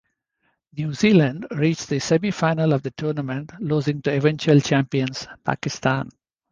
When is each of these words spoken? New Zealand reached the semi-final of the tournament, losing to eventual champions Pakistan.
New 0.75 0.95
Zealand 0.95 1.45
reached 1.51 1.87
the 1.89 1.99
semi-final 1.99 2.73
of 2.73 2.81
the 2.81 2.89
tournament, 2.89 3.51
losing 3.59 4.01
to 4.01 4.11
eventual 4.11 4.59
champions 4.59 5.27
Pakistan. 5.45 6.09